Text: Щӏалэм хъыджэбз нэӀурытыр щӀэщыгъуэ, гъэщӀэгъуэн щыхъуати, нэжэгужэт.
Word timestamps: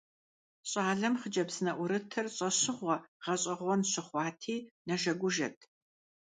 Щӏалэм 0.69 1.15
хъыджэбз 1.19 1.55
нэӀурытыр 1.65 2.27
щӀэщыгъуэ, 2.35 2.95
гъэщӀэгъуэн 3.23 3.81
щыхъуати, 3.91 4.55
нэжэгужэт. 4.87 5.57